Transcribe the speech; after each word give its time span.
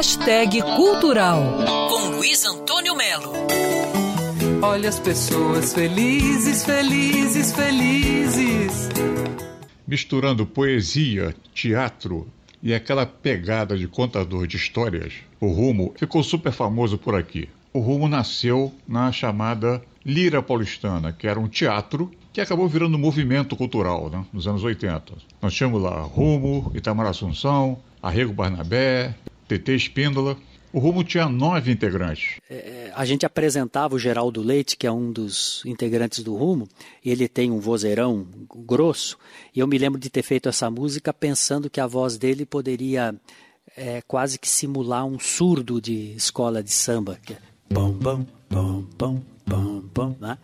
Hashtag 0.00 0.62
Cultural 0.62 1.42
com 1.90 2.16
Luiz 2.16 2.42
Antônio 2.46 2.96
Melo. 2.96 3.34
Olha 4.62 4.88
as 4.88 4.98
pessoas 4.98 5.74
felizes, 5.74 6.64
felizes, 6.64 7.52
felizes. 7.52 8.88
Misturando 9.86 10.46
poesia, 10.46 11.34
teatro 11.52 12.26
e 12.62 12.72
aquela 12.72 13.04
pegada 13.04 13.76
de 13.76 13.86
contador 13.86 14.46
de 14.46 14.56
histórias, 14.56 15.12
o 15.38 15.48
Rumo 15.48 15.92
ficou 15.98 16.22
super 16.22 16.50
famoso 16.50 16.96
por 16.96 17.14
aqui. 17.14 17.46
O 17.70 17.80
Rumo 17.80 18.08
nasceu 18.08 18.72
na 18.88 19.12
chamada 19.12 19.82
Lira 20.02 20.42
Paulistana, 20.42 21.12
que 21.12 21.26
era 21.26 21.38
um 21.38 21.46
teatro 21.46 22.10
que 22.32 22.40
acabou 22.40 22.66
virando 22.66 22.96
um 22.96 23.00
movimento 23.00 23.54
cultural 23.54 24.08
né, 24.08 24.24
nos 24.32 24.48
anos 24.48 24.64
80. 24.64 25.12
Nós 25.42 25.52
tínhamos 25.52 25.82
lá 25.82 26.00
Rumo, 26.00 26.72
Itamar 26.74 27.06
Assunção, 27.06 27.78
Arrego 28.02 28.32
Barnabé, 28.32 29.14
TT 29.58 29.74
Espíndola. 29.74 30.36
O 30.72 30.78
Rumo 30.78 31.02
tinha 31.02 31.28
nove 31.28 31.72
integrantes. 31.72 32.36
É, 32.48 32.92
a 32.94 33.04
gente 33.04 33.26
apresentava 33.26 33.96
o 33.96 33.98
Geraldo 33.98 34.40
Leite, 34.40 34.76
que 34.76 34.86
é 34.86 34.92
um 34.92 35.10
dos 35.10 35.62
integrantes 35.66 36.22
do 36.22 36.36
Rumo, 36.36 36.68
e 37.04 37.10
ele 37.10 37.26
tem 37.26 37.50
um 37.50 37.58
vozeirão 37.58 38.24
grosso, 38.54 39.18
e 39.52 39.58
eu 39.58 39.66
me 39.66 39.76
lembro 39.76 39.98
de 39.98 40.08
ter 40.08 40.22
feito 40.22 40.48
essa 40.48 40.70
música 40.70 41.12
pensando 41.12 41.68
que 41.68 41.80
a 41.80 41.88
voz 41.88 42.16
dele 42.16 42.46
poderia 42.46 43.12
é, 43.76 44.00
quase 44.06 44.38
que 44.38 44.48
simular 44.48 45.04
um 45.04 45.18
surdo 45.18 45.80
de 45.80 46.14
escola 46.14 46.62
de 46.62 46.70
samba. 46.70 47.18
Que 47.26 47.32
é 47.32 47.38
pom, 47.68 47.92
pom, 47.94 48.26
pom, 48.48 48.82
pom, 48.96 49.22
pom, 49.50 49.82
pom, 49.92 50.16
né? 50.20 50.38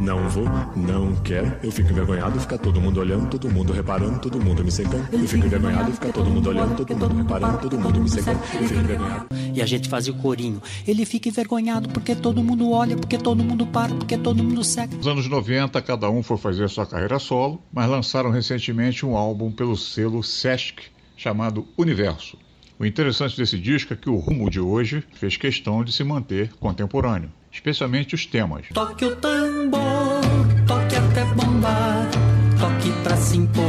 Não 0.00 0.28
vou, 0.28 0.44
não 0.76 1.14
quero. 1.22 1.56
Eu 1.62 1.70
fico 1.70 1.90
envergonhado, 1.90 2.40
fica 2.40 2.58
todo 2.58 2.80
mundo 2.80 3.00
olhando, 3.00 3.30
todo 3.30 3.48
mundo 3.48 3.72
reparando, 3.72 4.18
todo 4.18 4.40
mundo 4.40 4.64
me 4.64 4.70
secando. 4.70 5.08
Eu 5.12 5.28
fico 5.28 5.46
envergonhado, 5.46 5.92
fica 5.92 6.12
todo 6.12 6.28
mundo 6.28 6.50
olhando, 6.50 6.76
todo 6.76 6.96
mundo 6.96 7.16
reparando, 7.16 7.58
todo 7.58 7.78
mundo 7.78 8.00
me 8.00 8.08
secando. 8.08 8.40
Eu 8.54 8.68
fico 8.68 8.80
envergonhado. 8.80 9.26
E 9.54 9.62
a 9.62 9.66
gente 9.66 9.88
fazia 9.88 10.12
o 10.12 10.16
corinho. 10.16 10.60
Ele 10.86 11.06
fica 11.06 11.28
envergonhado 11.28 11.88
porque 11.90 12.16
todo 12.16 12.42
mundo 12.42 12.72
olha, 12.72 12.96
porque 12.96 13.16
todo 13.16 13.44
mundo 13.44 13.64
para, 13.66 13.94
porque 13.94 14.18
todo 14.18 14.42
mundo 14.42 14.64
seca. 14.64 14.94
Nos 14.96 15.06
anos 15.06 15.28
90, 15.28 15.80
cada 15.80 16.10
um 16.10 16.22
foi 16.22 16.36
fazer 16.36 16.68
sua 16.68 16.84
carreira 16.84 17.20
solo, 17.20 17.62
mas 17.72 17.88
lançaram 17.88 18.30
recentemente 18.30 19.06
um 19.06 19.16
álbum 19.16 19.52
pelo 19.52 19.76
selo 19.76 20.22
Sesc 20.22 20.82
chamado 21.16 21.64
Universo. 21.78 22.36
O 22.78 22.86
interessante 22.86 23.36
desse 23.36 23.58
disco 23.58 23.92
é 23.92 23.96
que 23.96 24.10
o 24.10 24.16
rumo 24.16 24.50
de 24.50 24.58
hoje 24.58 25.04
fez 25.14 25.36
questão 25.36 25.84
de 25.84 25.92
se 25.92 26.02
manter 26.02 26.52
contemporâneo, 26.54 27.30
especialmente 27.52 28.14
os 28.14 28.26
temas. 28.26 28.66
Toque 28.72 29.04
o 29.04 29.16
tambor, 29.16 30.20
toque 30.66 30.96
até 30.96 31.24
bombar, 31.34 32.10
toque 32.58 32.90
pra 33.02 33.16
se 33.16 33.36
impor, 33.36 33.62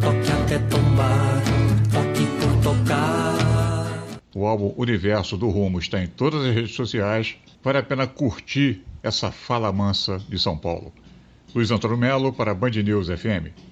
toque 0.00 0.32
até 0.32 0.58
tombar, 0.60 1.42
toque 1.92 2.26
por 2.40 2.62
tocar. 2.62 4.18
O 4.34 4.46
álbum 4.46 4.72
Universo 4.76 5.36
do 5.36 5.50
Rumo 5.50 5.78
está 5.78 6.02
em 6.02 6.06
todas 6.06 6.44
as 6.46 6.54
redes 6.54 6.74
sociais. 6.74 7.36
Vale 7.62 7.78
a 7.78 7.82
pena 7.82 8.06
curtir 8.06 8.82
essa 9.02 9.30
fala 9.30 9.70
mansa 9.70 10.18
de 10.28 10.38
São 10.38 10.56
Paulo. 10.56 10.92
Luiz 11.54 11.70
Antônio 11.70 11.98
Melo 11.98 12.32
para 12.32 12.54
Band 12.54 12.70
News 12.70 13.08
FM. 13.08 13.71